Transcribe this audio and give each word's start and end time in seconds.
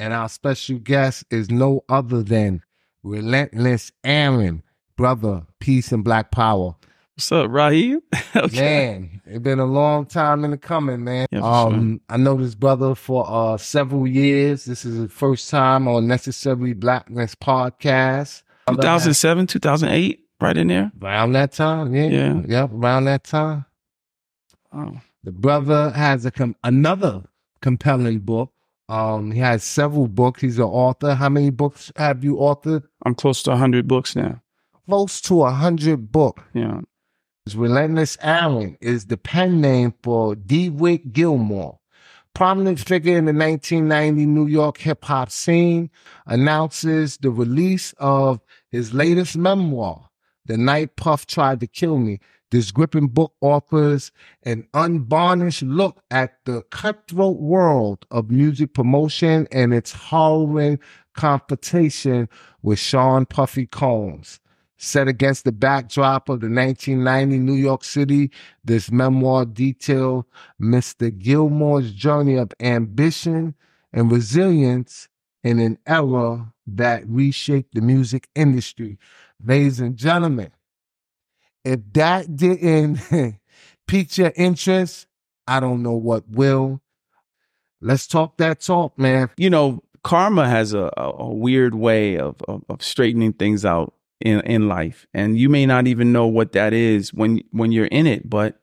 And 0.00 0.12
our 0.12 0.28
special 0.28 0.78
guest 0.78 1.24
is 1.30 1.50
no 1.50 1.84
other 1.88 2.22
than 2.22 2.62
Relentless 3.02 3.90
Aaron, 4.04 4.62
brother, 4.96 5.42
peace 5.58 5.90
and 5.90 6.04
black 6.04 6.30
power. 6.30 6.76
What's 7.16 7.32
up, 7.32 7.50
Rahiem? 7.50 7.98
okay. 8.36 8.60
Man, 8.60 9.20
it's 9.26 9.40
been 9.40 9.58
a 9.58 9.64
long 9.66 10.06
time 10.06 10.44
in 10.44 10.52
the 10.52 10.56
coming, 10.58 11.02
man. 11.02 11.26
Yeah, 11.32 11.40
um, 11.40 11.90
sure. 11.90 12.00
I 12.10 12.16
know 12.16 12.36
this 12.36 12.54
brother 12.54 12.94
for 12.94 13.24
uh 13.28 13.56
several 13.56 14.06
years. 14.06 14.66
This 14.66 14.84
is 14.84 15.00
the 15.00 15.08
first 15.08 15.50
time 15.50 15.88
on 15.88 16.06
Necessary 16.06 16.74
Blackness 16.74 17.34
podcast. 17.34 18.42
2007, 18.68 19.48
2008, 19.48 20.20
right 20.40 20.56
in 20.56 20.68
there. 20.68 20.92
Around 21.02 21.32
that 21.32 21.52
time, 21.52 21.92
yeah, 21.92 22.06
Yeah. 22.06 22.42
yep, 22.46 22.70
around 22.72 23.06
that 23.06 23.24
time. 23.24 23.64
Oh. 24.72 25.00
The 25.24 25.32
brother 25.32 25.90
has 25.90 26.24
a 26.24 26.30
com- 26.30 26.54
another 26.62 27.24
compelling 27.60 28.20
book. 28.20 28.52
Um, 28.88 29.30
he 29.32 29.40
has 29.40 29.62
several 29.64 30.08
books. 30.08 30.40
He's 30.40 30.58
an 30.58 30.64
author. 30.64 31.14
How 31.14 31.28
many 31.28 31.50
books 31.50 31.92
have 31.96 32.24
you 32.24 32.36
authored? 32.36 32.84
I'm 33.04 33.14
close 33.14 33.42
to 33.44 33.50
100 33.50 33.86
books 33.86 34.16
now. 34.16 34.40
Close 34.88 35.20
to 35.22 35.42
a 35.42 35.50
hundred 35.50 36.10
books. 36.10 36.42
Yeah. 36.54 36.80
Relentless 37.54 38.16
Aaron 38.22 38.78
is 38.80 39.06
the 39.06 39.18
pen 39.18 39.60
name 39.60 39.92
for 40.02 40.34
DeWitt 40.34 41.12
Gilmore, 41.12 41.78
prominent 42.34 42.80
figure 42.80 43.16
in 43.18 43.26
the 43.26 43.34
1990 43.34 44.24
New 44.24 44.46
York 44.46 44.78
hip 44.78 45.04
hop 45.04 45.30
scene, 45.30 45.90
announces 46.26 47.18
the 47.18 47.30
release 47.30 47.94
of 47.98 48.40
his 48.70 48.94
latest 48.94 49.36
memoir, 49.36 50.07
The 50.48 50.56
Night 50.56 50.96
Puff 50.96 51.26
Tried 51.26 51.60
to 51.60 51.66
Kill 51.66 51.98
Me. 51.98 52.20
This 52.50 52.70
gripping 52.70 53.08
book 53.08 53.34
offers 53.42 54.10
an 54.44 54.66
unvarnished 54.72 55.62
look 55.62 56.00
at 56.10 56.38
the 56.46 56.62
cutthroat 56.70 57.36
world 57.36 58.06
of 58.10 58.30
music 58.30 58.72
promotion 58.72 59.46
and 59.52 59.74
its 59.74 59.92
harrowing 59.92 60.78
confrontation 61.12 62.30
with 62.62 62.78
Sean 62.78 63.26
Puffy 63.26 63.66
Combs. 63.66 64.40
Set 64.78 65.06
against 65.06 65.44
the 65.44 65.52
backdrop 65.52 66.30
of 66.30 66.40
the 66.40 66.48
1990 66.48 67.38
New 67.40 67.52
York 67.52 67.84
City, 67.84 68.30
this 68.64 68.90
memoir 68.90 69.44
details 69.44 70.24
Mr. 70.58 71.16
Gilmore's 71.16 71.92
journey 71.92 72.36
of 72.36 72.52
ambition 72.60 73.54
and 73.92 74.10
resilience 74.10 75.08
in 75.44 75.58
an 75.58 75.78
era 75.86 76.54
that 76.66 77.06
reshaped 77.06 77.74
the 77.74 77.82
music 77.82 78.28
industry. 78.34 78.98
Ladies 79.44 79.80
and 79.80 79.96
gentlemen, 79.96 80.50
if 81.64 81.80
that 81.92 82.36
didn't 82.36 83.00
pique 83.86 84.18
your 84.18 84.32
interest, 84.36 85.06
I 85.46 85.60
don't 85.60 85.82
know 85.82 85.94
what 85.94 86.28
will. 86.28 86.80
Let's 87.80 88.06
talk 88.06 88.36
that 88.38 88.60
talk, 88.60 88.98
man. 88.98 89.30
You 89.36 89.50
know, 89.50 89.82
karma 90.02 90.48
has 90.48 90.74
a, 90.74 90.90
a, 90.96 91.32
weird 91.32 91.74
way 91.74 92.18
of, 92.18 92.36
of, 92.48 92.64
of 92.68 92.82
straightening 92.82 93.32
things 93.32 93.64
out 93.64 93.94
in, 94.20 94.40
in 94.40 94.68
life. 94.68 95.06
And 95.14 95.38
you 95.38 95.48
may 95.48 95.66
not 95.66 95.86
even 95.86 96.12
know 96.12 96.26
what 96.26 96.52
that 96.52 96.72
is 96.72 97.14
when 97.14 97.42
when 97.52 97.70
you're 97.70 97.86
in 97.86 98.06
it, 98.06 98.28
but 98.28 98.60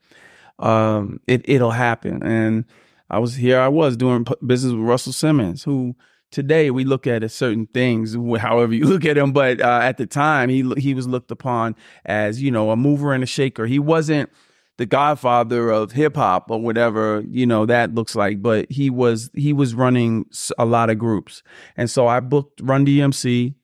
um, 0.59 1.21
it, 1.27 1.47
it'll 1.47 1.71
happen. 1.71 2.21
And 2.23 2.65
I 3.09 3.19
was 3.19 3.35
here, 3.35 3.59
I 3.59 3.67
was 3.67 3.95
doing 3.95 4.25
p- 4.25 4.33
business 4.45 4.73
with 4.73 4.81
Russell 4.81 5.13
Simmons, 5.13 5.63
who 5.63 5.95
today 6.35 6.69
we 6.69 6.83
look 6.83 7.07
at 7.07 7.29
certain 7.31 7.65
things, 7.67 8.13
however 8.39 8.73
you 8.73 8.85
look 8.93 9.05
at 9.05 9.17
him. 9.17 9.31
But 9.31 9.61
uh, 9.61 9.79
at 9.81 9.97
the 9.97 10.05
time, 10.05 10.49
he 10.49 10.69
he 10.77 10.93
was 10.93 11.07
looked 11.07 11.31
upon 11.31 11.75
as 12.05 12.43
you 12.43 12.51
know 12.51 12.71
a 12.71 12.75
mover 12.75 13.13
and 13.13 13.23
a 13.23 13.27
shaker. 13.27 13.65
He 13.65 13.79
wasn't 13.79 14.29
the 14.77 14.85
godfather 14.85 15.69
of 15.69 15.93
hip 15.93 16.17
hop 16.17 16.51
or 16.51 16.59
whatever 16.59 17.23
you 17.29 17.45
know 17.45 17.65
that 17.65 17.95
looks 17.95 18.15
like, 18.15 18.41
but 18.41 18.69
he 18.69 18.89
was 18.89 19.31
he 19.33 19.53
was 19.53 19.73
running 19.73 20.25
a 20.59 20.65
lot 20.65 20.89
of 20.89 20.99
groups, 20.99 21.41
and 21.77 21.89
so 21.89 22.05
I 22.07 22.19
booked 22.19 22.61
Run 22.61 22.85
DMC. 22.85 23.55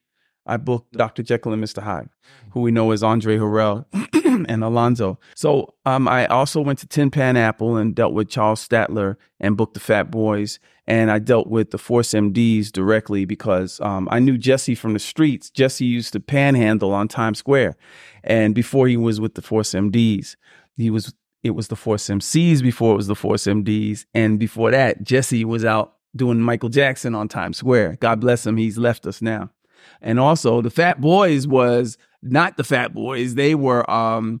I 0.46 0.56
booked 0.56 0.92
Dr. 0.92 1.22
Jekyll 1.22 1.52
and 1.52 1.62
Mr. 1.62 1.82
Hyde, 1.82 2.08
who 2.50 2.60
we 2.60 2.70
know 2.70 2.90
as 2.90 3.02
Andre 3.02 3.38
Harrell 3.38 3.84
and 4.48 4.64
Alonzo. 4.64 5.18
So 5.34 5.74
um, 5.86 6.08
I 6.08 6.26
also 6.26 6.60
went 6.60 6.78
to 6.80 6.86
Tin 6.86 7.10
Pan 7.10 7.36
Apple 7.36 7.76
and 7.76 7.94
dealt 7.94 8.12
with 8.12 8.28
Charles 8.28 8.66
Stettler 8.66 9.16
and 9.38 9.56
booked 9.56 9.74
the 9.74 9.80
Fat 9.80 10.10
Boys. 10.10 10.58
And 10.86 11.12
I 11.12 11.20
dealt 11.20 11.46
with 11.46 11.70
the 11.70 11.78
Force 11.78 12.08
MDs 12.08 12.72
directly 12.72 13.24
because 13.24 13.80
um, 13.80 14.08
I 14.10 14.18
knew 14.18 14.36
Jesse 14.36 14.74
from 14.74 14.94
the 14.94 14.98
streets. 14.98 15.48
Jesse 15.48 15.84
used 15.84 16.12
to 16.14 16.20
panhandle 16.20 16.92
on 16.92 17.06
Times 17.06 17.38
Square. 17.38 17.76
And 18.24 18.52
before 18.54 18.88
he 18.88 18.96
was 18.96 19.20
with 19.20 19.34
the 19.34 19.42
Force 19.42 19.72
MDs, 19.72 20.34
he 20.76 20.90
was 20.90 21.14
it 21.42 21.50
was 21.50 21.68
the 21.68 21.76
Force 21.76 22.08
MCs 22.08 22.62
before 22.62 22.92
it 22.92 22.96
was 22.96 23.08
the 23.08 23.16
Force 23.16 23.44
MDs. 23.44 24.06
And 24.14 24.38
before 24.38 24.70
that, 24.70 25.02
Jesse 25.02 25.44
was 25.44 25.64
out 25.64 25.94
doing 26.14 26.40
Michael 26.40 26.68
Jackson 26.68 27.14
on 27.14 27.28
Times 27.28 27.58
Square. 27.58 27.98
God 28.00 28.20
bless 28.20 28.46
him. 28.46 28.56
He's 28.56 28.78
left 28.78 29.06
us 29.06 29.20
now. 29.20 29.50
And 30.00 30.18
also 30.20 30.60
the 30.60 30.70
Fat 30.70 31.00
Boys 31.00 31.46
was 31.46 31.98
not 32.22 32.56
the 32.56 32.64
Fat 32.64 32.94
Boys. 32.94 33.34
They 33.34 33.54
were 33.54 33.88
um 33.90 34.40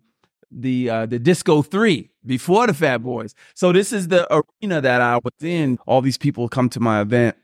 the 0.50 0.90
uh 0.90 1.06
the 1.06 1.18
Disco 1.18 1.62
3 1.62 2.10
before 2.24 2.66
the 2.66 2.74
Fat 2.74 2.98
Boys. 2.98 3.34
So 3.54 3.72
this 3.72 3.92
is 3.92 4.08
the 4.08 4.26
arena 4.32 4.80
that 4.80 5.00
I 5.00 5.16
was 5.16 5.32
in. 5.40 5.78
All 5.86 6.00
these 6.00 6.18
people 6.18 6.48
come 6.48 6.68
to 6.70 6.80
my 6.80 7.00
event. 7.00 7.36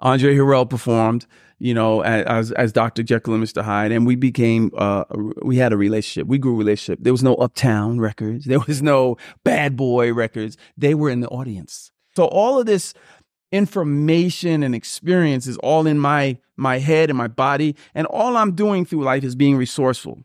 Andre 0.00 0.36
Harrell 0.36 0.68
performed, 0.68 1.26
you 1.58 1.72
know, 1.72 2.02
as 2.02 2.52
as 2.52 2.72
Dr. 2.72 3.02
Jekyll 3.02 3.34
and 3.34 3.42
Mr. 3.42 3.62
Hyde, 3.62 3.92
and 3.92 4.06
we 4.06 4.16
became 4.16 4.70
uh 4.76 5.04
we 5.42 5.56
had 5.56 5.72
a 5.72 5.76
relationship. 5.76 6.26
We 6.28 6.38
grew 6.38 6.54
a 6.54 6.58
relationship. 6.58 6.98
There 7.02 7.12
was 7.12 7.22
no 7.22 7.34
Uptown 7.36 8.00
records. 8.00 8.44
There 8.44 8.60
was 8.60 8.82
no 8.82 9.16
Bad 9.44 9.76
Boy 9.76 10.12
records. 10.12 10.56
They 10.76 10.94
were 10.94 11.10
in 11.10 11.20
the 11.20 11.28
audience. 11.28 11.90
So 12.16 12.26
all 12.26 12.60
of 12.60 12.66
this 12.66 12.94
information 13.52 14.62
and 14.62 14.74
experience 14.74 15.46
is 15.46 15.56
all 15.58 15.86
in 15.86 15.98
my 15.98 16.38
my 16.56 16.78
head 16.78 17.10
and 17.10 17.16
my 17.16 17.28
body 17.28 17.74
and 17.94 18.06
all 18.08 18.36
i'm 18.36 18.54
doing 18.54 18.84
through 18.84 19.02
life 19.02 19.24
is 19.24 19.34
being 19.34 19.56
resourceful. 19.56 20.24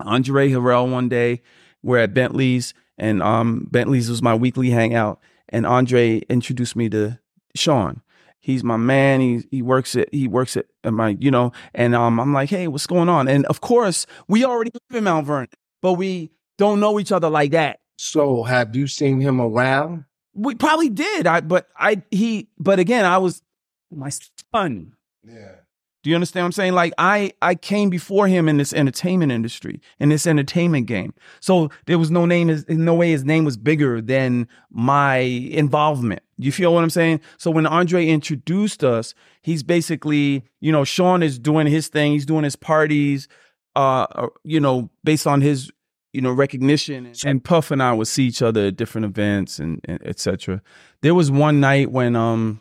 Andre 0.00 0.50
harrell 0.50 0.90
one 0.90 1.08
day 1.08 1.42
we're 1.82 1.98
at 1.98 2.14
bentley's 2.14 2.74
and 2.98 3.22
um 3.22 3.66
bentley's 3.70 4.08
was 4.08 4.22
my 4.22 4.34
weekly 4.34 4.70
hangout 4.70 5.20
and 5.48 5.66
andre 5.66 6.18
introduced 6.28 6.76
me 6.76 6.88
to 6.88 7.18
sean. 7.54 8.02
He's 8.40 8.64
my 8.64 8.76
man 8.76 9.20
he 9.20 9.42
he 9.50 9.62
works 9.62 9.94
at 9.96 10.12
he 10.12 10.26
works 10.28 10.56
at 10.56 10.66
my 10.84 11.16
you 11.20 11.30
know 11.30 11.52
and 11.74 11.94
um 11.94 12.18
i'm 12.18 12.32
like 12.32 12.50
hey 12.50 12.68
what's 12.68 12.86
going 12.86 13.08
on? 13.08 13.28
And 13.28 13.46
of 13.46 13.60
course 13.60 14.06
we 14.28 14.44
already 14.44 14.70
live 14.74 14.98
in 14.98 15.04
mount 15.04 15.26
vernon 15.26 15.48
but 15.82 15.94
we 15.94 16.30
don't 16.58 16.80
know 16.80 17.00
each 17.00 17.12
other 17.12 17.30
like 17.30 17.52
that. 17.52 17.80
So, 17.96 18.44
have 18.44 18.74
you 18.76 18.86
seen 18.86 19.20
him 19.20 19.40
around? 19.40 20.04
We 20.34 20.54
probably 20.54 20.88
did. 20.88 21.26
I 21.26 21.40
but 21.40 21.68
I 21.76 22.02
he 22.10 22.48
but 22.58 22.78
again, 22.78 23.04
I 23.04 23.18
was 23.18 23.42
my 23.90 24.10
son. 24.52 24.94
Yeah. 25.24 25.56
Do 26.02 26.08
you 26.08 26.16
understand 26.16 26.44
what 26.44 26.46
I'm 26.46 26.52
saying? 26.52 26.72
Like 26.72 26.94
I 26.96 27.32
I 27.42 27.54
came 27.54 27.90
before 27.90 28.26
him 28.26 28.48
in 28.48 28.56
this 28.56 28.72
entertainment 28.72 29.32
industry, 29.32 29.80
in 29.98 30.08
this 30.08 30.26
entertainment 30.26 30.86
game. 30.86 31.12
So 31.40 31.70
there 31.86 31.98
was 31.98 32.10
no 32.10 32.24
name 32.24 32.48
is 32.48 32.64
no 32.68 32.94
way 32.94 33.10
his 33.10 33.24
name 33.24 33.44
was 33.44 33.58
bigger 33.58 34.00
than 34.00 34.48
my 34.70 35.16
involvement. 35.16 36.22
You 36.38 36.52
feel 36.52 36.72
what 36.72 36.82
I'm 36.82 36.90
saying? 36.90 37.20
So 37.36 37.50
when 37.50 37.66
Andre 37.66 38.06
introduced 38.06 38.82
us, 38.82 39.14
he's 39.42 39.62
basically, 39.62 40.44
you 40.60 40.72
know, 40.72 40.84
Sean 40.84 41.22
is 41.22 41.38
doing 41.38 41.66
his 41.66 41.88
thing, 41.88 42.12
he's 42.12 42.24
doing 42.24 42.44
his 42.44 42.56
parties, 42.56 43.28
uh, 43.76 44.06
uh, 44.12 44.28
you 44.42 44.58
know, 44.58 44.88
based 45.04 45.26
on 45.26 45.42
his 45.42 45.70
you 46.12 46.20
know 46.20 46.32
recognition 46.32 47.06
and, 47.06 47.22
and 47.24 47.44
puff 47.44 47.70
and 47.70 47.82
i 47.82 47.92
would 47.92 48.08
see 48.08 48.24
each 48.24 48.42
other 48.42 48.66
at 48.66 48.76
different 48.76 49.04
events 49.04 49.58
and, 49.58 49.80
and 49.84 50.04
etc 50.04 50.60
there 51.02 51.14
was 51.14 51.30
one 51.30 51.60
night 51.60 51.90
when 51.90 52.16
um 52.16 52.60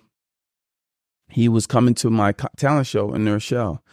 he 1.30 1.48
was 1.48 1.68
coming 1.68 1.94
to 1.96 2.10
my 2.10 2.34
talent 2.58 2.88
show 2.88 3.14
in 3.14 3.26
Rochelle, 3.26 3.84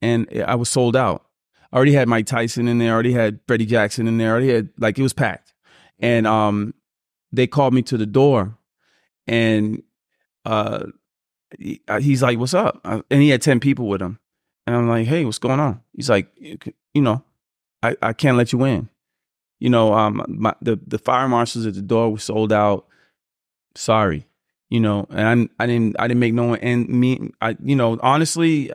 and 0.00 0.26
I 0.46 0.54
was 0.54 0.68
sold 0.68 0.96
out. 0.96 1.26
I 1.70 1.76
already 1.76 1.92
had 1.92 2.08
Mike 2.08 2.26
Tyson 2.26 2.66
in 2.66 2.78
there, 2.78 2.90
I 2.90 2.94
already 2.94 3.12
had 3.12 3.40
Freddie 3.46 3.66
Jackson 3.66 4.08
in 4.08 4.16
there, 4.16 4.28
I 4.28 4.32
already 4.32 4.48
had 4.48 4.70
like 4.78 4.98
it 4.98 5.02
was 5.02 5.12
packed. 5.12 5.54
And 5.98 6.26
um 6.26 6.74
they 7.30 7.46
called 7.46 7.74
me 7.74 7.82
to 7.82 7.98
the 7.98 8.06
door 8.06 8.56
and 9.26 9.82
uh 10.44 10.86
uh, 11.88 11.98
he's 12.00 12.22
like, 12.22 12.38
"What's 12.38 12.52
up?" 12.52 12.78
And 12.84 13.22
he 13.22 13.30
had 13.30 13.40
10 13.40 13.58
people 13.58 13.88
with 13.88 14.02
him. 14.02 14.18
And 14.66 14.76
I'm 14.76 14.86
like, 14.86 15.06
"Hey, 15.06 15.24
what's 15.24 15.38
going 15.38 15.60
on?" 15.60 15.80
He's 15.94 16.10
like, 16.10 16.28
"You 16.38 17.02
know, 17.02 17.24
I 17.82 17.96
I 18.02 18.12
can't 18.12 18.36
let 18.36 18.52
you 18.52 18.64
in." 18.64 18.90
You 19.60 19.70
know, 19.70 19.92
um 19.94 20.24
my, 20.28 20.54
the 20.62 20.78
the 20.86 20.98
fire 20.98 21.28
marshals 21.28 21.66
at 21.66 21.74
the 21.74 21.82
door 21.82 22.10
were 22.12 22.18
sold 22.18 22.52
out. 22.52 22.86
Sorry. 23.74 24.26
you 24.70 24.80
know, 24.80 25.06
and 25.10 25.20
I'm, 25.20 25.50
I 25.58 25.66
didn't, 25.66 25.96
I 25.98 26.08
didn't 26.08 26.20
make 26.20 26.34
no 26.34 26.44
one, 26.48 26.58
and 26.60 26.88
me, 26.88 27.30
I, 27.40 27.56
you 27.62 27.76
know, 27.76 27.98
honestly, 28.02 28.70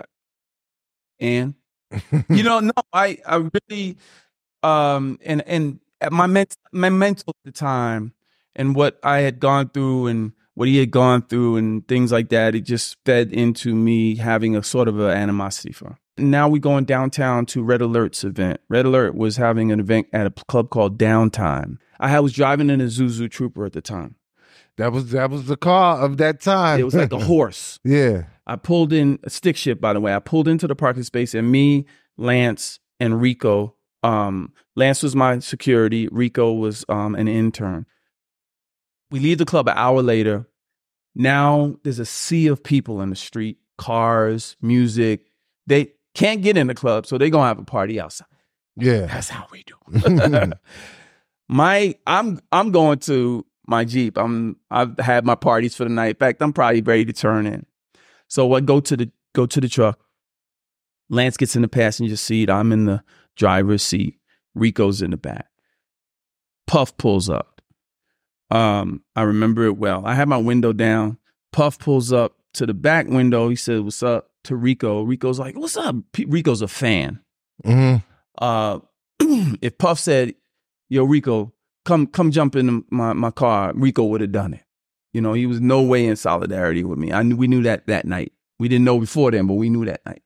and, 1.19 1.53
you 2.30 2.44
know, 2.44 2.59
no, 2.59 2.71
I, 2.91 3.18
I 3.25 3.35
really, 3.69 3.97
um, 4.63 5.19
and, 5.24 5.44
and 5.47 5.80
my, 6.12 6.27
ment- 6.27 6.57
my 6.71 6.89
mental 6.89 7.36
at 7.45 7.53
the 7.53 7.57
time 7.57 8.13
and 8.56 8.75
what 8.75 9.00
I 9.03 9.19
had 9.19 9.39
gone 9.39 9.69
through 9.69 10.07
and 10.07 10.33
what 10.56 10.68
he 10.68 10.77
had 10.77 10.91
gone 10.91 11.24
through 11.24 11.57
and 11.57 11.88
things 11.88 12.12
like 12.12 12.29
that, 12.29 12.56
it 12.56 12.62
just 12.62 12.97
fed 13.06 13.31
into 13.31 13.75
me 13.75 14.15
having 14.15 14.56
a 14.56 14.63
sort 14.63 14.88
of 14.88 15.00
an 15.00 15.12
animosity 15.12 15.71
for 15.74 15.89
him. 15.89 15.97
Now 16.18 16.48
we're 16.48 16.60
going 16.60 16.86
downtown 16.86 17.45
to 17.48 17.63
Red 17.63 17.81
Alert's 17.81 18.24
event. 18.24 18.62
Red 18.69 18.86
Alert 18.86 19.15
was 19.15 19.38
having 19.38 19.71
an 19.71 19.80
event 19.80 20.07
at 20.13 20.27
a 20.27 20.31
club 20.31 20.69
called 20.69 21.00
Downtime. 21.00 21.77
I 22.00 22.19
was 22.19 22.33
driving 22.33 22.69
in 22.69 22.81
a 22.81 22.86
Isuzu 22.86 23.31
Trooper 23.31 23.65
at 23.65 23.74
the 23.74 23.81
time. 23.81 24.15
That 24.77 24.92
was 24.92 25.12
that 25.12 25.30
was 25.30 25.45
the 25.45 25.57
car 25.57 26.04
of 26.04 26.18
that 26.18 26.42
time. 26.42 26.80
It 26.80 26.83
was 26.83 26.95
like 26.95 27.13
a 27.13 27.19
horse. 27.24 27.80
yeah. 27.83 28.24
I 28.45 28.57
pulled 28.57 28.92
in 28.92 29.19
a 29.24 29.30
stick 29.30 29.56
shift, 29.56 29.80
by 29.80 29.94
the 29.94 30.01
way. 30.01 30.13
I 30.13 30.19
pulled 30.19 30.50
into 30.50 30.68
the 30.68 30.75
parking 30.75 31.04
space, 31.04 31.33
and 31.33 31.50
me, 31.50 31.86
Lance, 32.18 32.80
and 33.00 33.21
Rico. 33.21 33.75
Um, 34.04 34.51
Lance 34.75 35.01
was 35.01 35.15
my 35.15 35.39
security. 35.39 36.10
Rico 36.12 36.51
was 36.51 36.83
um, 36.89 37.15
an 37.15 37.30
intern. 37.30 37.86
We 39.12 39.19
leave 39.19 39.38
the 39.38 39.45
club 39.45 39.69
an 39.69 39.77
hour 39.77 40.01
later. 40.01 40.45
Now 41.15 41.75
there's 41.83 42.00
a 42.00 42.06
sea 42.06 42.48
of 42.48 42.63
people 42.63 43.00
in 43.01 43.12
the 43.12 43.15
street, 43.15 43.60
cars, 43.77 44.57
music. 44.62 45.27
They 45.68 45.94
can't 46.13 46.42
get 46.42 46.57
in 46.57 46.68
the 46.68 46.75
club, 46.75 47.06
so 47.06 47.18
they're 47.18 47.30
gonna 47.30 47.48
have 47.48 47.60
a 47.60 47.63
party 47.63 48.00
outside. 48.00 48.27
Yeah. 48.75 49.06
That's 49.06 49.30
how 49.30 49.48
we 49.51 49.63
do. 49.63 50.51
my 51.50 51.95
I'm 52.07 52.39
I'm 52.51 52.71
going 52.71 53.00
to 53.00 53.45
my 53.68 53.86
Jeep. 53.86 54.18
I'm 54.18 54.57
I've 54.71 54.98
had 55.00 55.25
my 55.25 55.36
parties 55.36 55.75
for 55.75 55.83
the 55.83 55.89
night. 55.89 56.10
In 56.10 56.15
fact, 56.15 56.42
I'm 56.42 56.54
probably 56.54 56.81
ready 56.81 57.06
to 57.06 57.13
turn 57.13 57.45
in. 57.45 57.65
So 58.27 58.54
I 58.54 58.62
go 58.62 58.80
to 58.80 58.98
the 58.98 59.12
go 59.33 59.45
to 59.45 59.62
the 59.62 59.69
truck. 59.69 60.00
Lance 61.10 61.38
gets 61.38 61.56
in 61.56 61.62
the 61.62 61.68
passenger 61.68 62.15
seat. 62.15 62.50
I'm 62.50 62.71
in 62.71 62.86
the 62.86 63.04
driver's 63.36 63.83
seat. 63.83 64.19
Rico's 64.56 65.01
in 65.01 65.12
the 65.12 65.18
back. 65.18 65.48
Puff 66.65 66.95
pulls 66.98 67.30
up. 67.30 67.62
Um, 68.50 69.04
I 69.15 69.24
remember 69.24 69.65
it 69.65 69.77
well. 69.77 70.06
I 70.06 70.15
had 70.15 70.27
my 70.27 70.38
window 70.38 70.74
down. 70.74 71.18
Puff 71.51 71.77
pulls 71.77 72.13
up 72.13 72.38
to 72.54 72.65
the 72.65 72.74
back 72.74 73.07
window. 73.07 73.50
He 73.50 73.56
said, 73.56 73.81
"What's 73.81 74.01
up?" 74.01 74.30
To 74.44 74.56
Rico. 74.56 75.04
Rico's 75.04 75.40
like, 75.40 75.56
"What's 75.56 75.78
up?" 75.78 75.95
P- 76.12 76.25
Rico's 76.25 76.62
a 76.62 76.68
fan. 76.68 77.19
hmm 77.63 77.95
Uh, 78.38 78.80
if 79.19 79.78
Puff 79.78 80.00
said, 80.00 80.36
"Yo, 80.90 81.04
Rico, 81.04 81.54
come 81.86 82.07
come 82.07 82.31
jump 82.31 82.56
in 82.56 82.84
my 82.90 83.13
my 83.13 83.31
car," 83.31 83.72
Rico 83.75 84.04
would 84.06 84.22
have 84.22 84.31
done 84.31 84.54
it. 84.54 84.63
You 85.13 85.22
know, 85.22 85.34
he 85.34 85.45
was 85.45 85.62
no 85.62 85.81
way 85.81 86.06
in 86.06 86.16
solidarity 86.16 86.84
with 86.84 86.98
me. 86.98 87.13
I 87.13 87.24
knew 87.24 87.36
we 87.36 87.48
knew 87.48 87.63
that 87.63 87.88
that 87.88 88.06
night. 88.06 88.34
We 88.60 88.68
didn't 88.68 88.86
know 88.86 89.00
before 89.00 89.31
then, 89.31 89.48
but 89.48 89.56
we 89.56 89.69
knew 89.69 89.86
that 89.86 90.06
night. 90.06 90.24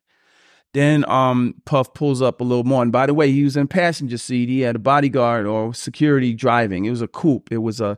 Then 0.74 1.08
um, 1.08 1.54
Puff 1.64 1.94
pulls 1.94 2.20
up 2.20 2.40
a 2.40 2.44
little 2.44 2.64
more. 2.64 2.82
And 2.82 2.92
by 2.92 3.06
the 3.06 3.14
way, 3.14 3.32
he 3.32 3.42
was 3.42 3.56
in 3.56 3.68
passenger 3.68 4.18
seat. 4.18 4.48
He 4.48 4.60
had 4.60 4.76
a 4.76 4.78
bodyguard 4.78 5.46
or 5.46 5.72
security 5.72 6.34
driving. 6.34 6.84
It 6.84 6.90
was 6.90 7.02
a 7.02 7.08
coupe. 7.08 7.50
It 7.50 7.58
was 7.58 7.80
a, 7.80 7.96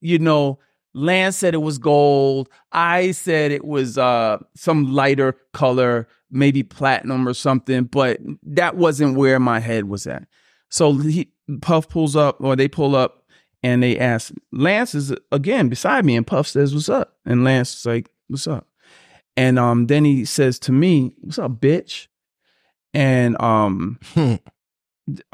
you 0.00 0.18
know, 0.18 0.58
Lance 0.96 1.36
said 1.36 1.52
it 1.52 1.58
was 1.58 1.76
gold. 1.76 2.48
I 2.72 3.10
said 3.10 3.52
it 3.52 3.66
was 3.66 3.98
uh, 3.98 4.38
some 4.54 4.94
lighter 4.94 5.36
color, 5.52 6.08
maybe 6.30 6.62
platinum 6.62 7.28
or 7.28 7.34
something. 7.34 7.84
But 7.84 8.18
that 8.42 8.76
wasn't 8.76 9.18
where 9.18 9.38
my 9.38 9.60
head 9.60 9.90
was 9.90 10.06
at. 10.06 10.26
So 10.70 10.94
he, 10.94 11.28
Puff 11.60 11.90
pulls 11.90 12.16
up, 12.16 12.38
or 12.40 12.56
they 12.56 12.66
pull 12.66 12.96
up, 12.96 13.24
and 13.62 13.82
they 13.82 13.98
ask 13.98 14.32
Lance 14.52 14.94
is 14.94 15.14
again 15.30 15.68
beside 15.68 16.06
me, 16.06 16.16
and 16.16 16.26
Puff 16.26 16.48
says, 16.48 16.74
"What's 16.74 16.88
up?" 16.88 17.18
And 17.26 17.44
Lance 17.44 17.76
is 17.76 17.84
like, 17.84 18.10
"What's 18.28 18.46
up?" 18.46 18.66
And 19.36 19.58
um, 19.58 19.88
then 19.88 20.06
he 20.06 20.24
says 20.24 20.58
to 20.60 20.72
me, 20.72 21.12
"What's 21.20 21.38
up, 21.38 21.60
bitch?" 21.60 22.06
And 22.94 23.40
um, 23.40 24.00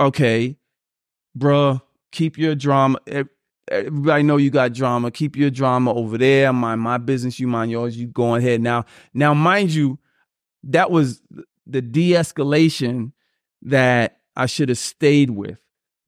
okay, 0.01 0.57
bruh, 1.39 1.83
keep 2.11 2.37
your 2.37 2.57
drama. 2.57 2.99
Ev- 3.73 3.87
Everybody 3.87 4.23
know 4.23 4.37
you 4.37 4.51
got 4.51 4.73
drama. 4.73 5.11
Keep 5.11 5.37
your 5.37 5.51
drama 5.51 5.93
over 5.93 6.19
there. 6.19 6.53
Mind 6.53 6.81
my 6.81 6.99
business. 6.99 7.41
You 7.41 7.47
mind 7.47 7.71
yours. 7.71 7.97
You 7.97 8.07
go 8.07 8.35
ahead 8.35 8.61
now. 8.61 8.85
Now, 9.15 9.35
mind 9.35 9.71
you, 9.71 9.99
that 10.65 10.91
was 10.91 11.23
the 11.67 11.83
de-escalation 11.83 13.13
that 13.63 14.19
I 14.37 14.47
should 14.47 14.69
have 14.69 14.79
stayed 14.79 15.31
with 15.31 15.59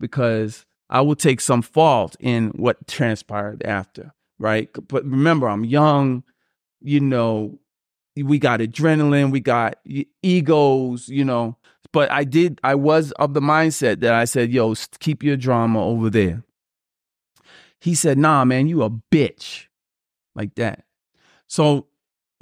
because 0.00 0.66
I 0.90 1.00
will 1.00 1.16
take 1.16 1.40
some 1.40 1.62
fault 1.62 2.16
in 2.20 2.48
what 2.50 2.86
transpired 2.86 3.62
after, 3.64 4.12
right? 4.38 4.68
But 4.88 5.04
remember, 5.04 5.48
I'm 5.48 5.64
young, 5.64 6.24
you 6.80 7.00
know, 7.00 7.58
we 8.16 8.38
got 8.38 8.60
adrenaline, 8.60 9.32
we 9.32 9.40
got 9.40 9.78
egos, 10.22 11.08
you 11.08 11.24
know. 11.24 11.56
But 11.92 12.10
I 12.10 12.24
did, 12.24 12.60
I 12.64 12.74
was 12.74 13.12
of 13.12 13.34
the 13.34 13.40
mindset 13.40 14.00
that 14.00 14.14
I 14.14 14.24
said, 14.24 14.52
yo, 14.52 14.74
keep 14.98 15.22
your 15.22 15.36
drama 15.36 15.84
over 15.84 16.10
there. 16.10 16.42
He 17.84 17.94
said, 17.94 18.16
nah, 18.16 18.46
man, 18.46 18.66
you 18.66 18.82
a 18.82 18.88
bitch. 18.88 19.66
Like 20.34 20.54
that. 20.54 20.86
So, 21.48 21.88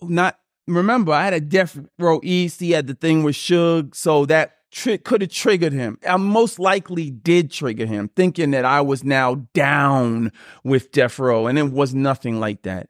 not, 0.00 0.38
remember, 0.68 1.10
I 1.10 1.24
had 1.24 1.34
a 1.34 1.40
Death 1.40 1.80
Row 1.98 2.20
East. 2.22 2.60
He 2.60 2.70
had 2.70 2.86
the 2.86 2.94
thing 2.94 3.24
with 3.24 3.34
Suge. 3.34 3.92
So 3.92 4.24
that 4.26 4.58
tri- 4.70 4.98
could 4.98 5.20
have 5.20 5.32
triggered 5.32 5.72
him. 5.72 5.98
I 6.08 6.16
most 6.16 6.60
likely 6.60 7.10
did 7.10 7.50
trigger 7.50 7.86
him, 7.86 8.08
thinking 8.14 8.52
that 8.52 8.64
I 8.64 8.82
was 8.82 9.02
now 9.02 9.46
down 9.52 10.30
with 10.62 10.92
Death 10.92 11.18
Row. 11.18 11.48
And 11.48 11.58
it 11.58 11.72
was 11.72 11.92
nothing 11.92 12.38
like 12.38 12.62
that. 12.62 12.88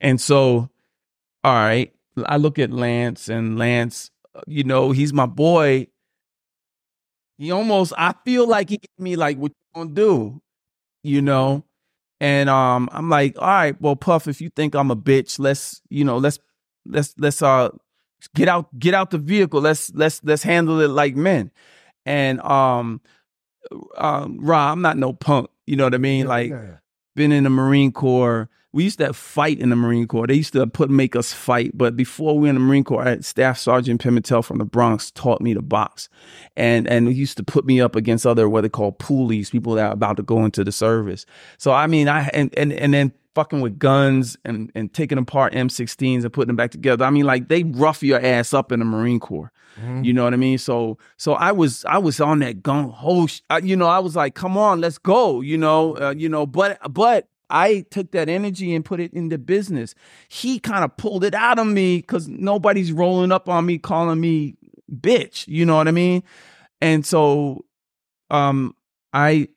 And 0.00 0.18
so, 0.18 0.70
all 1.44 1.52
right, 1.52 1.92
I 2.24 2.38
look 2.38 2.58
at 2.58 2.70
Lance, 2.70 3.28
and 3.28 3.58
Lance, 3.58 4.10
you 4.46 4.64
know, 4.64 4.90
he's 4.90 5.12
my 5.12 5.26
boy. 5.26 5.88
He 7.36 7.50
almost, 7.50 7.92
I 7.98 8.14
feel 8.24 8.48
like 8.48 8.70
he 8.70 8.78
gave 8.78 9.04
me 9.04 9.16
like, 9.16 9.36
what 9.36 9.52
you 9.52 9.82
gonna 9.82 9.94
do? 9.94 10.40
You 11.02 11.20
know? 11.20 11.62
And 12.20 12.48
um, 12.48 12.88
I'm 12.92 13.10
like, 13.10 13.36
all 13.38 13.46
right, 13.46 13.80
well, 13.80 13.96
Puff, 13.96 14.28
if 14.28 14.40
you 14.40 14.48
think 14.50 14.74
I'm 14.74 14.90
a 14.90 14.96
bitch, 14.96 15.38
let's, 15.38 15.82
you 15.88 16.04
know, 16.04 16.16
let's 16.18 16.38
let's 16.86 17.14
let's 17.18 17.42
uh 17.42 17.70
get 18.34 18.48
out 18.48 18.76
get 18.78 18.94
out 18.94 19.10
the 19.10 19.18
vehicle. 19.18 19.60
Let's 19.60 19.92
let's 19.94 20.22
let's 20.24 20.42
handle 20.42 20.80
it 20.80 20.88
like 20.88 21.16
men. 21.16 21.50
And 22.06 22.40
um 22.40 23.00
um 23.96 24.38
Ra, 24.40 24.72
I'm 24.72 24.82
not 24.82 24.96
no 24.96 25.12
punk. 25.12 25.50
You 25.66 25.76
know 25.76 25.84
what 25.84 25.94
I 25.94 25.98
mean? 25.98 26.26
Like 26.26 26.50
Yeah. 26.50 26.76
been 27.16 27.32
in 27.32 27.44
the 27.44 27.50
Marine 27.50 27.92
Corps. 27.92 28.48
We 28.74 28.84
used 28.84 28.98
to 28.98 29.12
fight 29.12 29.58
in 29.60 29.70
the 29.70 29.76
Marine 29.76 30.06
Corps. 30.06 30.26
They 30.26 30.34
used 30.34 30.52
to 30.54 30.66
put 30.66 30.90
make 30.90 31.14
us 31.16 31.32
fight. 31.32 31.70
But 31.78 31.96
before 31.96 32.34
we 32.34 32.42
were 32.42 32.48
in 32.48 32.56
the 32.56 32.60
Marine 32.60 32.84
Corps, 32.84 33.02
I 33.06 33.10
had 33.10 33.24
Staff 33.24 33.56
Sergeant 33.58 34.02
Pimentel 34.02 34.44
from 34.44 34.58
the 34.58 34.64
Bronx 34.64 35.10
taught 35.12 35.40
me 35.40 35.54
to 35.54 35.62
box, 35.62 36.08
and 36.56 36.86
and 36.88 37.08
he 37.08 37.14
used 37.14 37.36
to 37.36 37.44
put 37.44 37.64
me 37.64 37.80
up 37.80 37.94
against 37.96 38.26
other 38.26 38.48
what 38.48 38.62
they 38.62 38.68
call 38.68 38.92
poolees, 38.92 39.50
people 39.50 39.74
that 39.74 39.86
are 39.86 39.92
about 39.92 40.16
to 40.18 40.22
go 40.22 40.44
into 40.44 40.64
the 40.64 40.72
service. 40.72 41.24
So 41.56 41.72
I 41.72 41.86
mean, 41.86 42.08
I 42.08 42.28
and 42.34 42.52
and 42.58 42.72
and 42.72 42.92
then 42.92 43.12
fucking 43.34 43.60
with 43.60 43.78
guns 43.78 44.36
and 44.44 44.70
and 44.74 44.92
taking 44.92 45.18
apart 45.18 45.52
M16s 45.54 46.22
and 46.24 46.32
putting 46.32 46.48
them 46.48 46.56
back 46.56 46.70
together. 46.70 47.04
I 47.04 47.10
mean, 47.10 47.24
like 47.26 47.48
they 47.48 47.62
rough 47.64 48.02
your 48.02 48.20
ass 48.24 48.52
up 48.52 48.72
in 48.72 48.80
the 48.80 48.84
Marine 48.84 49.20
Corps. 49.20 49.50
Mhm. 49.80 50.04
You 50.04 50.12
know 50.12 50.22
what 50.24 50.34
I 50.34 50.36
mean? 50.36 50.58
So 50.58 50.98
so 51.16 51.34
I 51.34 51.50
was 51.52 51.84
I 51.84 51.98
was 51.98 52.20
on 52.20 52.38
that 52.40 52.62
gun 52.62 52.90
ho. 52.90 53.26
sh- 53.26 53.40
I- 53.50 53.58
You 53.58 53.76
know, 53.76 53.86
I 53.88 53.98
was 53.98 54.14
like, 54.14 54.34
come 54.34 54.56
on, 54.56 54.80
let's 54.80 54.98
go. 54.98 55.40
You 55.40 55.58
know, 55.58 55.96
uh, 55.96 56.14
you 56.16 56.28
know, 56.28 56.46
but 56.46 56.78
but 56.92 57.28
I 57.54 57.86
took 57.92 58.10
that 58.10 58.28
energy 58.28 58.74
and 58.74 58.84
put 58.84 58.98
it 58.98 59.12
into 59.14 59.38
business. 59.38 59.94
He 60.28 60.58
kind 60.58 60.84
of 60.84 60.96
pulled 60.96 61.22
it 61.22 61.34
out 61.34 61.60
of 61.60 61.68
me 61.68 61.98
because 61.98 62.26
nobody's 62.26 62.90
rolling 62.90 63.30
up 63.30 63.48
on 63.48 63.64
me 63.64 63.78
calling 63.78 64.20
me 64.20 64.56
bitch. 64.92 65.46
You 65.46 65.64
know 65.64 65.76
what 65.76 65.86
I 65.86 65.92
mean? 65.92 66.24
And 66.80 67.06
so, 67.06 67.64
um, 68.28 68.74
I 69.12 69.48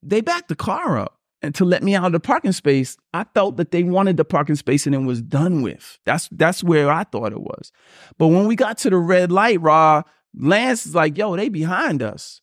they 0.00 0.20
backed 0.20 0.48
the 0.48 0.54
car 0.54 0.96
up 0.96 1.18
and 1.42 1.52
to 1.56 1.64
let 1.64 1.82
me 1.82 1.96
out 1.96 2.06
of 2.06 2.12
the 2.12 2.20
parking 2.20 2.52
space. 2.52 2.96
I 3.12 3.24
felt 3.34 3.56
that 3.56 3.72
they 3.72 3.82
wanted 3.82 4.16
the 4.16 4.24
parking 4.24 4.54
space 4.54 4.86
and 4.86 4.94
it 4.94 4.98
was 4.98 5.20
done 5.20 5.62
with. 5.62 5.98
That's 6.06 6.28
that's 6.30 6.62
where 6.62 6.88
I 6.88 7.02
thought 7.02 7.32
it 7.32 7.40
was. 7.40 7.72
But 8.16 8.28
when 8.28 8.46
we 8.46 8.54
got 8.54 8.78
to 8.78 8.90
the 8.90 8.96
red 8.96 9.32
light, 9.32 9.60
raw 9.60 10.04
Lance 10.38 10.86
is 10.86 10.94
like, 10.94 11.18
"Yo, 11.18 11.34
they 11.34 11.48
behind 11.48 12.00
us," 12.00 12.42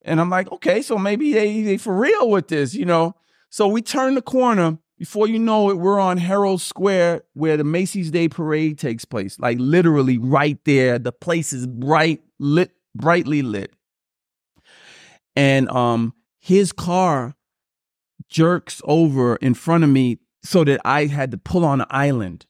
and 0.00 0.18
I'm 0.18 0.30
like, 0.30 0.50
"Okay, 0.50 0.80
so 0.80 0.96
maybe 0.96 1.34
they 1.34 1.60
they 1.60 1.76
for 1.76 1.94
real 1.94 2.30
with 2.30 2.48
this, 2.48 2.74
you 2.74 2.86
know." 2.86 3.14
So 3.50 3.68
we 3.68 3.82
turn 3.82 4.14
the 4.14 4.22
corner. 4.22 4.78
Before 4.98 5.28
you 5.28 5.38
know 5.38 5.70
it, 5.70 5.78
we're 5.78 6.00
on 6.00 6.16
Herald 6.16 6.60
Square 6.60 7.22
where 7.34 7.56
the 7.56 7.64
Macy's 7.64 8.10
Day 8.10 8.28
Parade 8.28 8.78
takes 8.78 9.04
place. 9.04 9.38
Like 9.38 9.58
literally 9.60 10.18
right 10.18 10.58
there. 10.64 10.98
The 10.98 11.12
place 11.12 11.52
is 11.52 11.66
bright 11.66 12.20
lit, 12.40 12.72
brightly 12.94 13.42
lit. 13.42 13.72
And 15.36 15.68
um 15.70 16.14
his 16.40 16.72
car 16.72 17.36
jerks 18.28 18.80
over 18.84 19.36
in 19.36 19.54
front 19.54 19.84
of 19.84 19.90
me 19.90 20.18
so 20.42 20.64
that 20.64 20.80
I 20.84 21.06
had 21.06 21.30
to 21.32 21.38
pull 21.38 21.64
on 21.64 21.80
an 21.80 21.86
island. 21.90 22.46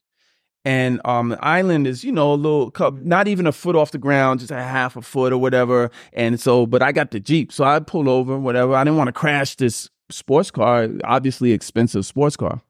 And 0.65 1.01
um, 1.05 1.29
the 1.29 1.43
island 1.43 1.87
is, 1.87 2.03
you 2.03 2.11
know, 2.11 2.33
a 2.33 2.35
little, 2.35 2.71
not 3.01 3.27
even 3.27 3.47
a 3.47 3.51
foot 3.51 3.75
off 3.75 3.91
the 3.91 3.97
ground, 3.97 4.41
just 4.41 4.51
a 4.51 4.61
half 4.61 4.95
a 4.95 5.01
foot 5.01 5.31
or 5.31 5.37
whatever. 5.37 5.89
And 6.13 6.39
so, 6.39 6.65
but 6.65 6.81
I 6.81 6.91
got 6.91 7.11
the 7.11 7.19
Jeep. 7.19 7.51
So 7.51 7.63
I 7.63 7.79
pulled 7.79 8.07
over, 8.07 8.37
whatever. 8.37 8.75
I 8.75 8.83
didn't 8.83 8.97
want 8.97 9.07
to 9.07 9.13
crash 9.13 9.55
this 9.55 9.89
sports 10.09 10.51
car, 10.51 10.89
obviously 11.03 11.51
expensive 11.51 12.05
sports 12.05 12.35
car. 12.35 12.61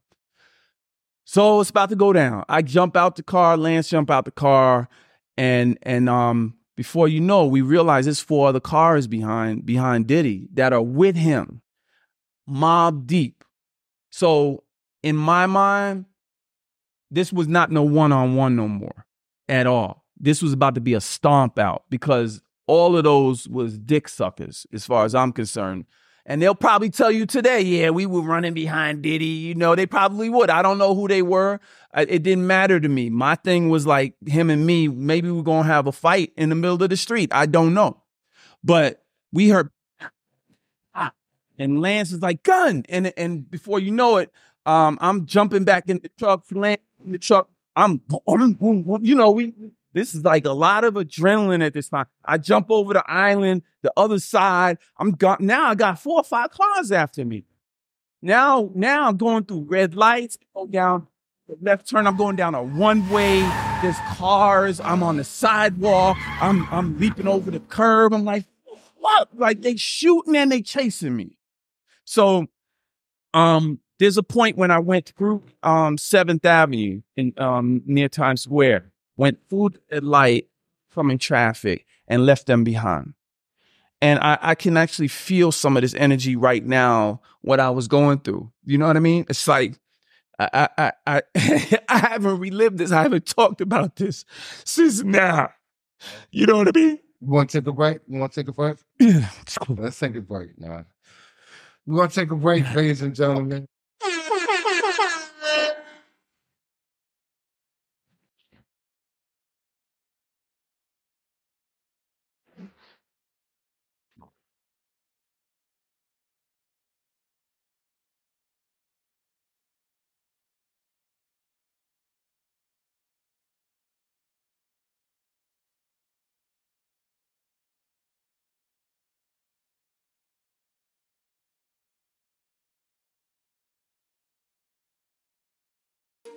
So 1.26 1.62
it's 1.62 1.70
about 1.70 1.90
to 1.90 1.96
go 1.96 2.12
down. 2.12 2.44
I 2.50 2.62
jump 2.62 2.98
out 2.98 3.16
the 3.16 3.24
car, 3.24 3.56
Lance 3.56 3.90
jump 3.90 4.10
out 4.10 4.26
the 4.26 4.32
car, 4.32 4.90
and 5.38 5.78
and 5.84 6.10
um 6.10 6.56
before 6.76 7.10
you 7.10 7.20
know, 7.20 7.46
we 7.46 7.62
realize 7.62 8.06
there's 8.06 8.22
four 8.22 8.48
other 8.48 8.62
cars 8.62 9.06
behind 9.06 9.66
behind 9.66 10.08
Diddy 10.08 10.48
that 10.54 10.74
are 10.74 10.82
with 10.82 11.16
him, 11.16 11.62
mob 12.48 13.06
deep. 13.06 13.44
So 14.12 14.64
in 15.04 15.16
my 15.16 15.46
mind, 15.46 16.06
this 17.12 17.34
was 17.34 17.48
not 17.48 17.72
no 17.72 17.84
one 17.84 18.12
on 18.12 18.36
one 18.36 18.56
no 18.56 18.68
more 18.68 19.06
at 19.48 19.68
all. 19.68 20.06
This 20.18 20.42
was 20.42 20.54
about 20.54 20.76
to 20.76 20.82
be 20.82 20.94
a 20.94 21.02
stomp 21.02 21.60
out 21.60 21.84
because 21.90 22.42
all 22.66 22.96
of 22.96 23.04
those 23.04 23.48
was 23.48 23.78
dick 23.78 24.08
suckers 24.08 24.66
as 24.72 24.86
far 24.86 25.06
as 25.06 25.16
I'm 25.16 25.32
concerned. 25.32 25.86
And 26.30 26.40
they'll 26.40 26.54
probably 26.54 26.92
tell 26.92 27.12
you 27.12 27.26
today, 27.26 27.62
yeah, 27.62 27.90
we 27.90 28.06
were 28.06 28.22
running 28.22 28.54
behind 28.54 29.02
Diddy. 29.02 29.26
You 29.26 29.56
know, 29.56 29.74
they 29.74 29.88
probably 29.88 30.30
would. 30.30 30.52
I 30.52 30.62
don't 30.62 30.78
know 30.78 30.94
who 30.94 31.08
they 31.08 31.24
were. 31.24 31.60
It 31.98 32.22
didn't 32.22 32.46
matter 32.46 32.80
to 32.80 32.88
me. 32.88 33.10
My 33.10 33.34
thing 33.34 33.70
was 33.70 33.88
like 33.88 34.14
him 34.28 34.52
and 34.52 34.64
me, 34.64 34.88
maybe 34.88 35.32
we're 35.32 35.42
going 35.42 35.64
to 35.64 35.70
have 35.74 35.88
a 35.88 35.92
fight 35.92 36.32
in 36.38 36.50
the 36.50 36.56
middle 36.56 36.84
of 36.84 36.88
the 36.88 36.98
street. 36.98 37.32
I 37.34 37.48
don't 37.48 37.74
know. 37.74 38.04
But 38.64 39.04
we 39.34 39.50
heard, 39.50 39.72
ah, 40.94 41.14
and 41.58 41.82
Lance 41.82 42.12
is 42.12 42.22
like, 42.22 42.44
gun. 42.44 42.84
And, 42.90 43.12
and 43.18 43.50
before 43.50 43.80
you 43.80 43.90
know 43.90 44.18
it, 44.18 44.32
um, 44.68 45.00
I'm 45.02 45.26
jumping 45.26 45.64
back 45.64 45.90
in 45.90 46.00
the 46.04 46.10
truck, 46.10 46.44
Lance 46.52 46.80
in 47.04 47.14
the 47.14 47.18
truck. 47.18 47.50
I'm, 47.76 48.02
you 49.02 49.16
know, 49.16 49.32
we 49.32 49.54
this 49.94 50.14
is 50.14 50.24
like 50.24 50.46
a 50.46 50.52
lot 50.52 50.84
of 50.84 50.94
adrenaline 50.94 51.66
at 51.66 51.74
this 51.74 51.90
time. 51.90 52.06
I 52.24 52.38
jump 52.38 52.68
over 52.70 52.94
the 52.94 53.04
island, 53.10 53.64
the 53.82 53.92
other 53.98 54.20
side. 54.20 54.78
I'm 54.98 55.12
gone. 55.12 55.38
Now 55.40 55.70
I 55.70 55.76
got 55.76 56.00
four 56.00 56.20
or 56.20 56.24
five 56.24 56.52
cars 56.52 56.92
after 56.92 57.26
me. 57.26 57.46
Now, 58.22 58.70
now 58.76 59.08
I'm 59.08 59.18
going 59.18 59.46
through 59.46 59.66
red 59.70 59.96
lights. 59.96 60.38
Go 60.54 60.68
down 60.68 61.08
the 61.48 61.58
left 61.62 61.90
turn. 61.90 62.06
I'm 62.06 62.18
going 62.18 62.36
down 62.36 62.54
a 62.54 62.62
one 62.62 63.10
way. 63.10 63.40
There's 63.82 63.98
cars. 64.16 64.80
I'm 64.80 65.02
on 65.02 65.18
the 65.18 65.24
sidewalk. 65.24 66.18
I'm 66.42 66.68
I'm 66.72 67.00
leaping 67.00 67.28
over 67.28 67.50
the 67.50 67.62
curb. 67.62 68.14
I'm 68.14 68.26
like, 68.26 68.46
what? 68.98 69.30
Like 69.34 69.62
they 69.62 69.76
shooting 69.76 70.36
and 70.36 70.52
they 70.52 70.62
chasing 70.62 71.16
me. 71.16 71.38
So, 72.04 72.48
um, 73.34 73.80
there's 74.00 74.18
a 74.18 74.24
point 74.24 74.58
when 74.58 74.72
I 74.72 74.80
went 74.80 75.14
through 75.18 75.44
um 75.64 75.98
Seventh 75.98 76.46
Avenue 76.46 77.02
in 77.16 77.34
um 77.38 77.82
near 77.86 78.10
Times 78.10 78.44
Square 78.44 78.92
went 79.20 79.38
food 79.50 79.78
at 79.92 80.02
light 80.02 80.48
from 80.88 81.12
in 81.12 81.18
traffic 81.18 81.86
and 82.08 82.26
left 82.26 82.48
them 82.48 82.64
behind. 82.64 83.14
And 84.02 84.18
I, 84.20 84.38
I 84.42 84.56
can 84.56 84.78
actually 84.78 85.10
feel 85.10 85.52
some 85.52 85.76
of 85.76 85.82
this 85.82 85.94
energy 85.94 86.38
right 86.38 86.66
now, 86.66 87.20
what 87.42 87.60
I 87.60 87.70
was 87.70 87.90
going 87.90 88.20
through. 88.20 88.50
You 88.64 88.78
know 88.78 88.88
what 88.88 88.96
I 88.96 89.02
mean? 89.02 89.26
It's 89.30 89.46
like 89.46 89.78
I 90.40 90.70
I 90.78 90.92
I 91.06 91.22
I 91.90 91.98
haven't 91.98 92.40
relived 92.40 92.78
this. 92.78 92.94
I 92.94 93.02
haven't 93.02 93.26
talked 93.26 93.60
about 93.60 93.98
this 93.98 94.24
since 94.64 95.04
now. 95.04 95.50
You 96.32 96.46
know 96.46 96.56
what 96.56 96.70
I 96.70 96.80
mean? 96.80 97.00
You 97.20 97.28
want 97.28 97.50
to 97.50 97.60
take 97.60 97.68
a 97.68 97.74
break? 97.74 98.00
You 98.08 98.20
want 98.20 98.32
to 98.32 98.42
take 98.42 98.48
a 98.48 98.54
break? 98.54 98.78
Yeah. 99.00 99.30
Let's 99.68 100.00
take 100.00 100.16
a 100.16 100.22
break 100.22 100.58
now. 100.58 100.86
We 101.86 101.96
want 101.96 102.12
to 102.12 102.22
take 102.22 102.32
a 102.32 102.38
break, 102.38 102.74
ladies 102.74 103.02
and 103.02 103.14
gentlemen. 103.14 103.68